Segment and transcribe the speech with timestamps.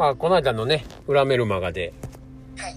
[0.00, 1.92] まあこの間のね裏メルマガで
[2.56, 2.76] はい。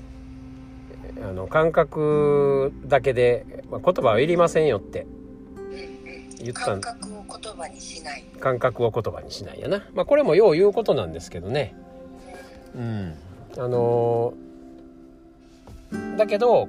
[1.23, 5.07] あの感覚だけで、まあ、言葉はいりませんよって
[6.41, 6.81] 言ったん。
[6.81, 8.25] 感覚を言葉にしない。
[8.41, 9.87] 感覚を言葉にしないやな。
[9.93, 11.73] まあこれもよう言うことなんですけどね。
[12.75, 13.13] うん。
[13.57, 16.67] あのーだけど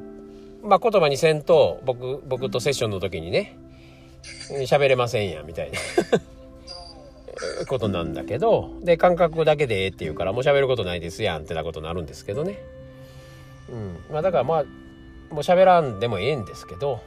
[0.62, 3.56] まあ言葉にせんと僕僕とセッションの時にね
[4.50, 5.78] 喋れませんやみたいな
[7.68, 12.58] ことなんだけどで感覚だけでええって言うからもう喋ることないですやんってなことになるんですけどね。
[13.70, 13.96] うん。
[14.10, 14.64] まあだからまあ
[15.32, 17.00] もう喋らんでもええんですけど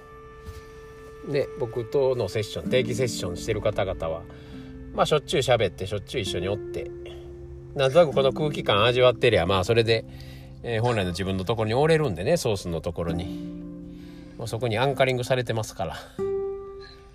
[1.29, 4.21] で僕とのセッション定期セッションしてる方々は
[4.93, 6.89] まあしょっちゅう喋ってしょっちゅう一緒におって
[7.75, 10.05] なんとなくこの空気感味わってりゃまあそれで、
[10.63, 13.57] えー本来の自分のところに折れるんでねソースのところに。
[14.37, 15.95] もうそこにアンカリングされてますから、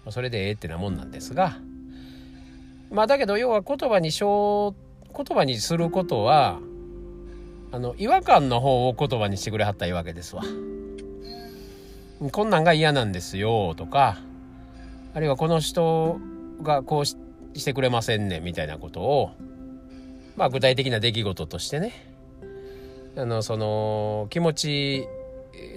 [0.04, 1.56] まそれでええってなもんなんですが
[2.92, 4.74] まあだけど要は言葉にしょ
[5.10, 6.58] う言葉にすることは
[7.72, 10.42] あの違和感の方を言葉にしてくれはったらいいわけですわ。
[12.30, 14.18] こんなんが嫌なんですよとか
[15.14, 16.20] あるいはこの人
[16.62, 17.16] がこうし
[17.54, 19.30] してくれませんねみたいなことを
[20.36, 21.92] まあ具体的な出来事としてね
[23.16, 25.06] あのその気持ち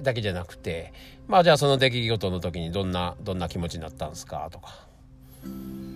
[0.03, 0.93] だけじゃなくて
[1.27, 4.87] まあじゃあその出来事の時にどんなどんな気持ちになったんですかとか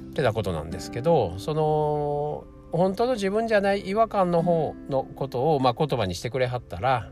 [0.09, 7.09] ってなことなんですけどその本当の自分じゃない違和感の方のことを、まあ、言葉にしてくれはったら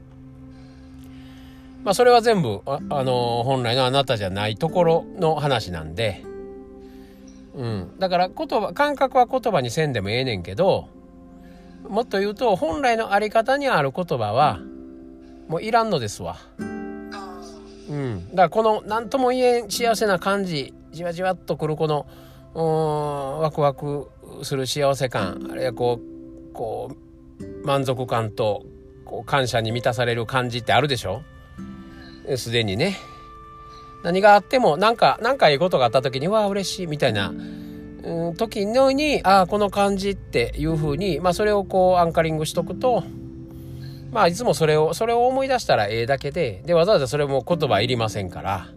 [1.83, 6.23] まあそれは全部あ、あの本来のあなたじゃないところの話なんで、
[7.55, 10.89] うん、だから言葉感覚は言葉にせんでもええねんけど
[11.87, 14.59] もっと言うと本来のあり方にある言葉は
[15.47, 16.37] もういらんのですわ。
[16.59, 17.41] あ
[17.89, 17.93] う。
[17.93, 22.05] ん、だからこの何とも言えん幸せな感じじわじわっとくるこの
[22.55, 24.09] うんワクワク
[24.43, 26.91] する幸せ感あるいはこうこ
[27.39, 28.65] う満足感と
[29.05, 31.21] こう感謝に満たされる感じってあるでしょ？
[32.35, 32.97] すでにね。
[34.03, 43.03] 何があってもなんか何かいいことがあった時にわあ嬉しいみたいなうん時のにああこの感じっていうふうに、まあ、それをこうアンカリングしとくと
[44.11, 48.67] まあいつもそれをそれを思い出したらええだけででわざわざそれも言葉いりませんから。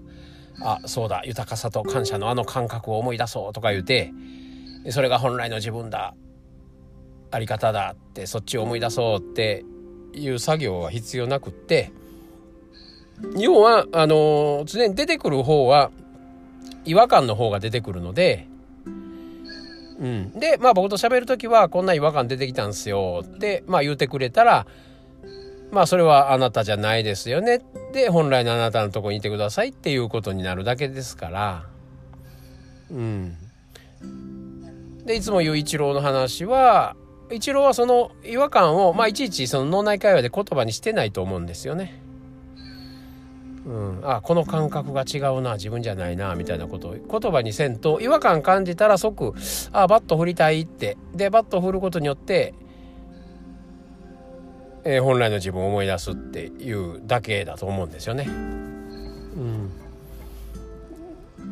[0.60, 4.12] あそうだ豊かさと感謝のあの感覚を思い出そうとか言うて
[4.91, 6.15] それが本来の自分だ。
[7.32, 9.65] あり方だってそっちを思い出そうって
[10.15, 11.93] いう作業は必要なくって。
[13.37, 15.91] 要はあの常に出てくる方は
[16.84, 18.49] 違和感の方が出てくるので、
[19.99, 24.66] うん、でまあ僕と喋る時はこんな違和感出てきたんすよってまあ言うてくれたら
[25.70, 27.60] まあそれはあなたじゃないですよね。
[27.92, 31.66] で本来のあなたのとこにいてくださいっていうことになるだけですから。
[32.91, 33.36] うん。
[35.04, 36.97] でいつも言う一郎の話は
[37.31, 42.00] 一郎はその違和感をまあいちいちその脳内会話で言葉にしてないと思うんですよね。
[43.66, 49.34] うん、あこの感覚が違うな自分じゃないなみたいなことを言葉にせんと違和感感じたら即
[49.70, 50.97] あバット振りたいって。
[51.14, 52.54] でバット振ることによって
[54.85, 58.25] えー本来の自分を思い出すっていうだけだと思うんですよね。
[58.27, 59.71] うん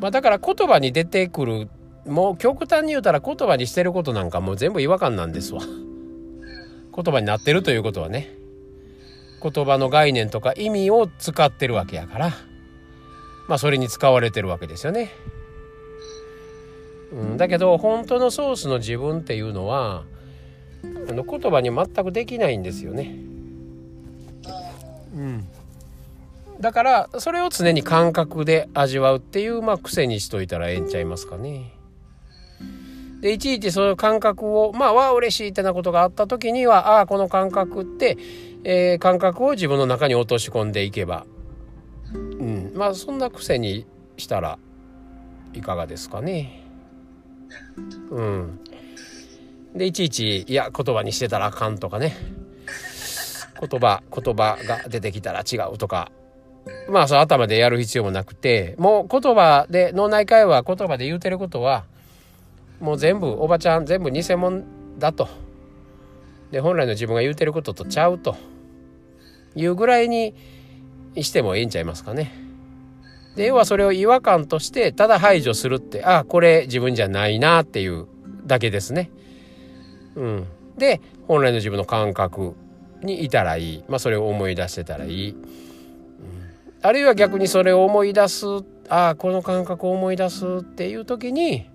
[0.00, 1.68] まあ、だから言葉に出てくる
[2.06, 5.60] もう極端に言うたら言葉にしてることなんかもう全部違和感なんですわ。
[6.94, 8.34] 言葉になってるということはね
[9.40, 12.32] 言葉の概念とか意味を使ってるわけやから
[13.46, 15.10] まあそれに使われてるわけですよね。
[17.12, 20.04] うん、だけど本当のソースの自分っていうのは
[21.08, 23.16] あの言葉に全くできないんですよね。
[25.14, 25.48] うん、
[26.60, 31.72] だからそれを常に感覚で味わうっていう、まあ、癖にしといたらええんちゃいますかね。
[33.20, 38.16] でいちいちその感覚をまあわあ嬉しいってなことがあった時にはああこの感覚って、
[38.62, 41.26] えー感覚を自分の中に落とし込んでいけば、
[42.12, 44.58] うん、まあそんな癖にしたら
[45.52, 46.64] いかがですかね。
[48.10, 48.60] うん、
[49.78, 52.16] でいちいちいや言葉にしてたらあかんとかね。
[53.60, 56.10] 言葉言葉が出てきたら違うとか。
[56.90, 58.74] まあそう頭でやる必要もなくて。
[58.78, 61.84] もう言葉で脳内会話言葉で言うてることは
[62.80, 64.64] もう全部おばちゃん全部偽物
[64.98, 65.28] だと。
[66.50, 68.36] で本来の自分が言うてることとちゃうと。
[69.54, 70.34] いうぐらいに
[71.16, 72.32] してもいいんちゃいますかね。
[73.36, 78.06] で要はそれを違和感としてただ排除するってあこれ自分じゃないなっていう
[78.46, 79.10] だけですね。
[80.18, 82.54] うん、で本来の自分の感覚
[83.02, 85.38] にいたらいい、まあ、それを思い出してたらいい、うん。
[86.82, 88.46] あるいは逆にそれを思い出す
[88.88, 91.70] ああこの感覚を思い出すっていう時に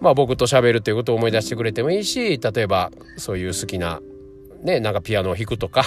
[0.00, 4.00] まあ僕と喋るっていうことを思い出してくれてもいいし例えばそういう好きな
[4.62, 5.84] ねなんかピアノを弾くとか。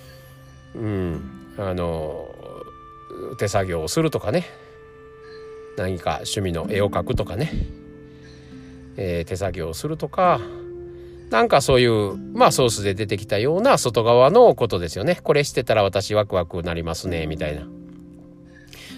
[0.74, 1.32] うん。
[1.58, 2.28] あの
[3.38, 4.44] 手作業をするとかね。
[5.76, 7.52] 何か趣味の絵を描くとかね、
[8.96, 10.40] えー手作業をするとか
[11.30, 15.18] なんかそういうまあソースで出てきたような外側のことですよね。
[15.22, 17.66] これしてたら私ワクワクなりますねみたいな。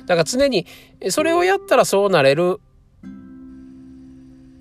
[0.06, 0.66] だから常に
[1.10, 2.60] それをやったらそうなれる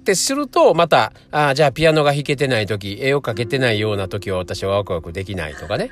[0.02, 5.92] ってするとまたあーじゃあピアノが弾けてない時絵を描けてないような時は私はワクワクできないとかね。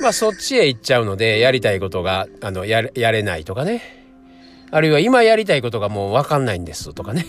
[0.00, 3.82] まあそっちへ行っちゃうのでやりたいことがあのやれやれないとかね。
[4.70, 7.26] あるいは今やりたいことがもう分かんないんですとかね。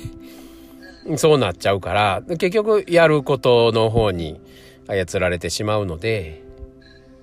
[1.18, 4.40] そうなっちゃうから結局やることの方に
[4.88, 6.44] 操られてしまうので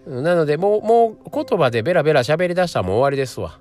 [0.07, 3.59] なのでもうもう言葉でベラベラ喋り出したらもう終わりですわ、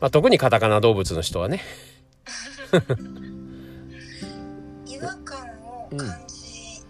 [0.00, 1.62] まあ、特にカタカナ動物の人はね。
[4.86, 6.82] 違和感を感じ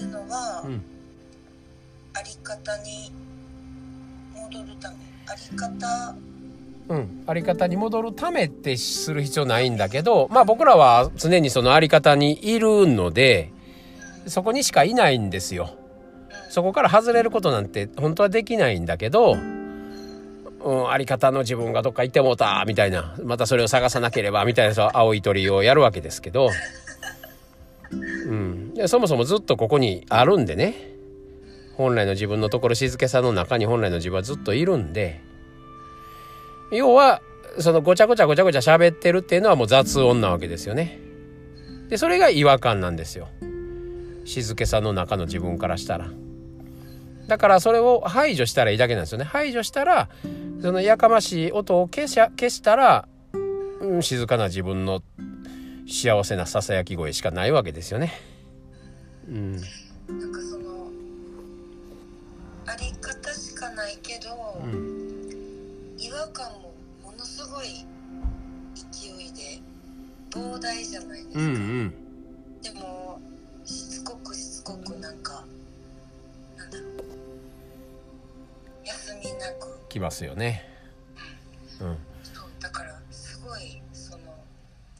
[0.00, 0.82] るのは、うん。
[2.14, 3.12] あり方に
[4.32, 4.96] 戻るため
[5.26, 6.14] あり方
[6.88, 13.52] うん、あり方に戻るためってする必要ないんだけどまあ僕らは常にそのあり方にいるので
[14.26, 15.76] そこにしかいないんですよ。
[16.50, 19.36] そこから外れることなんて本当はできないんだけど、
[20.64, 23.16] うん、あり方の自分がどっか行ってもうたみたいな。
[23.22, 26.50] またそれを探さなければみたいなそう青い鳥をやるわけですけど、
[27.92, 30.74] うん、でそもそもずっとここにあるんでね。
[31.76, 35.20] 本来の自分のところ静けさの中に本来の自分はずっといるんで。
[36.70, 37.22] 要は
[37.58, 40.98] そのごちゃごちゃごちゃごちゃ喋ってるっていうのはもう雑音なわけですよね。
[41.88, 43.28] でそれが違和感なんですよ。
[44.24, 46.10] 静けさの中の自分からしたら。
[47.26, 49.24] だからそれを排除したらいいだけなんですよね。
[49.24, 50.08] 排除したら
[50.62, 53.08] そのやかましい音を消し消したら、
[53.80, 55.02] うん、静かな自分の
[55.88, 58.12] 幸せなささやき声しかないわけですよね。
[59.28, 59.62] うん、なん
[60.32, 60.90] かその
[62.66, 64.99] あり方しかないけど、うん
[66.00, 66.72] 違和感も
[67.04, 67.84] ものすごい
[68.90, 69.60] 勢いで
[70.30, 71.94] 膨大じゃないですか、うんうん。
[72.62, 73.20] でも
[73.66, 75.44] しつこくしつこくなんか
[76.56, 76.88] なんだろう。
[78.86, 79.78] 休みなく。
[79.90, 80.64] きますよね。
[81.80, 81.98] うん。
[82.22, 84.18] そうだからすごいその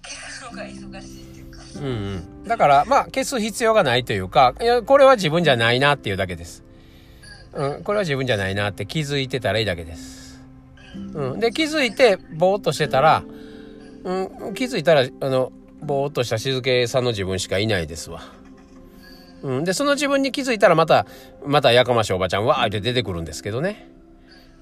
[0.03, 1.61] 消すのが忙しいっていうか。
[1.76, 1.88] うんう
[2.44, 6.64] ん、だからまあ消す必要がないというかいやこれは自分じゃないなっていうだけです、
[7.55, 10.19] うん、これは自分じゃないなって気づいてたらいいだけです、
[11.14, 13.22] うん、で気づいてぼーっとしてたら、
[14.04, 15.52] うん、気づいたらあの
[15.82, 18.22] ぼーっとした静けさの自分しかいないですわ、
[19.42, 21.06] うん、でその自分に気づいたらまた
[21.46, 23.88] またやかましいおばちゃんわーって出てくるんですけどね。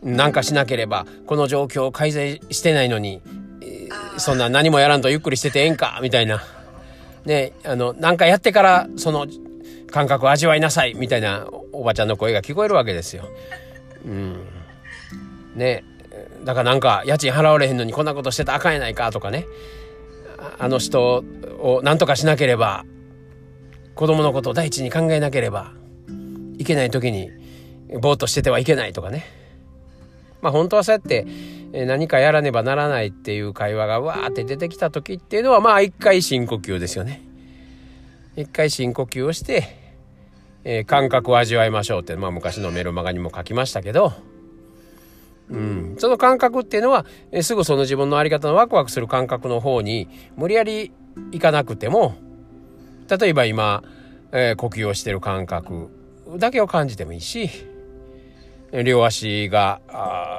[0.02, 3.20] なんかしなければこの状況を改善してないのに
[3.60, 4.18] えー。
[4.18, 6.42] そんな何もやらんとゆっくりしててええんかみたいな。
[7.24, 9.26] ねあのなんかやってからその
[9.90, 13.28] 感覚を味わいなさいみたいなおばちゃんの声が聞こえるわけですよ。
[14.04, 14.46] うん、
[15.56, 15.84] ね
[16.44, 19.46] だからなんか家賃払われへんのにこんなことしてたらあかんやないかとかね。
[20.58, 21.24] あの人
[21.60, 22.84] を何とかしなければ
[23.94, 25.72] 子供のことを第一に考えなければ
[26.58, 27.30] いけない時に
[28.00, 29.24] ぼーっとしててはいけないとかね。
[30.40, 31.26] まあ本当はそうやって
[31.72, 37.22] 何かやらねばならないっていう会話がわーって出てきた時っていうのはまあ一回深呼吸ですよね。
[38.36, 39.64] 一回深呼吸をして、
[40.62, 44.12] えー感覚を味わいましょうって、まあ、昔のメルマガにも書きましたけど、
[45.50, 50.92] うん、その感覚っていうのは、えすぐその自分の在り方のワクワクする感覚の方に無理やり
[51.32, 52.14] いかなくても
[53.08, 53.82] 例えば今、
[54.32, 55.88] えー呼吸をしてる感覚
[56.36, 57.48] だけを感じてもいいし
[58.84, 59.80] 両足が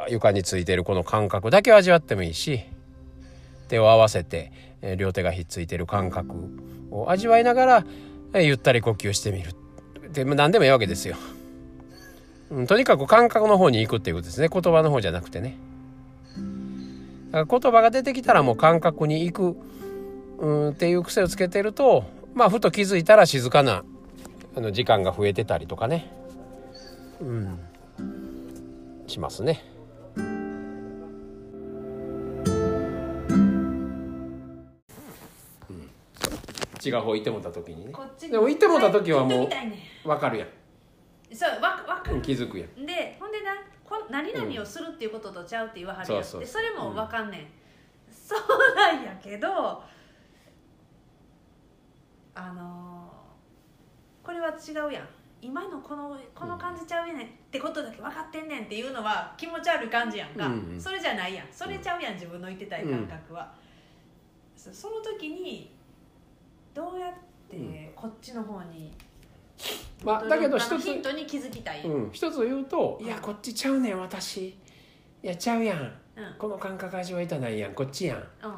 [0.09, 2.61] 床についてるこの感覚だけを味わってもいいし
[3.67, 4.51] 手を合わせて、
[4.81, 6.35] えー両手がひっついてる感覚
[6.91, 7.85] を味わいながら、
[8.33, 9.53] えーゆったり呼吸してみる。
[10.11, 11.15] でも何でもいいわけですよ、
[12.51, 14.49] うん、とにかく感覚の方に行くっていうことですね。
[14.51, 15.57] 言葉の方じゃなくてね。
[17.31, 19.57] だから言葉が出てきたらもう感覚に行く、
[20.39, 23.83] うん、っていう癖をつけてるとまあふと気づいたら静かな
[24.55, 26.11] あの時間が増えてたりとかね。
[27.21, 27.59] うん。
[29.07, 29.63] しますね。
[36.79, 37.91] 血が置いてもた時にね。
[37.91, 39.49] こっちにでも行ってもた時はもう
[40.07, 40.47] 分かるやん。
[41.31, 41.78] そうわわかる
[42.29, 42.85] 気づくやん。
[42.85, 47.47] でほんでなこ何々をするっていうこととちゃうって言わはるやん、そうそうでそれもわかんねん、
[48.11, 49.81] そうなんやけど
[52.35, 55.07] あのーこれは違うやん。
[55.41, 60.79] 今のこのこの感じちゃうやねんってことだけ分かってんねんっていうのは気持ち悪い感じやんか、うんうん。
[60.79, 61.47] それじゃないやん。
[61.49, 63.51] それちゃうやん自分の言ってたい感覚は、
[64.55, 65.73] そその時に
[66.75, 67.13] どうやっ
[67.49, 68.93] てこっちの方に、
[70.03, 74.47] まあ、だけど一つヒントに気づきたい、うん、一つ言うと「いやこっちちゃうねん私。
[74.47, 74.55] い
[75.21, 75.77] やちゃうやん。
[75.77, 75.91] うん。
[76.37, 77.73] この感覚味わいたないやん。
[77.73, 78.53] こっちやん」っうん。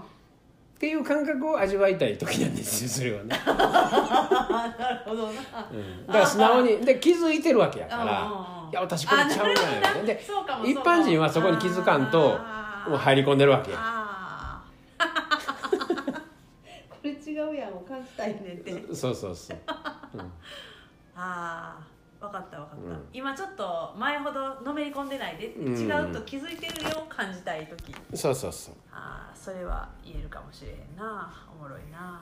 [0.79, 5.31] ていう感覚を味わいたい時なんですよそれはね、あ なるほどな。
[5.71, 8.71] うん、だから素直にで気づいてるわけやから「うんうんうん。
[8.71, 9.49] いや私これちゃう
[9.95, 10.19] やん」で
[10.65, 12.39] 一般人はそこに気づかんと
[12.87, 13.77] もう入り込んでるわけや。
[16.89, 18.95] これ違うやんを感じたいねんって。
[18.95, 19.57] そうそうそう、
[20.15, 20.31] うん
[21.23, 23.05] ああ分かった分かった、うん。
[23.13, 25.45] 今ちょっと前ほどのめり込んでないで。
[25.47, 27.93] 違うと気づいてるよを感じたい時。
[28.15, 28.75] そうそうそう。
[28.91, 31.31] ああそれは言えるかもしれへんな。
[31.51, 32.21] おもろいな